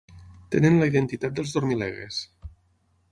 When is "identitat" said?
0.93-1.37